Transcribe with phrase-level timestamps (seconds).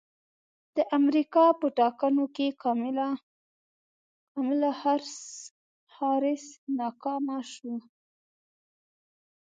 [0.75, 3.09] د امریکا په ټاکنو کې کاملا
[6.05, 6.39] حارس
[6.77, 7.77] ناکامه شوه